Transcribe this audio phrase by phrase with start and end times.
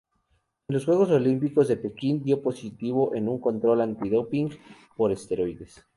[0.67, 4.49] En los Juegos Olímpicos de Pekín dio positivo en un control antidoping
[4.97, 5.85] por Esteroides.